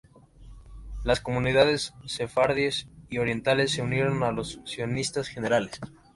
Las 1.03 1.19
Comunidades 1.21 1.93
Sefardíes 2.07 2.87
y 3.11 3.19
Orientales 3.19 3.69
se 3.71 3.83
unieron 3.83 4.23
a 4.23 4.31
los 4.31 4.59
Sionistas 4.65 5.27
Generales. 5.27 5.79